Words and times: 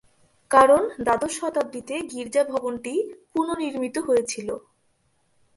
কারণ 0.51 0.81
দ্বাদশ 1.03 1.33
শতাব্দীতে 1.39 1.95
গির্জা 2.11 2.43
ভবনটি 2.43 2.93
পুনর্নির্মিত 3.33 3.95
হয়েছিল। 3.97 4.49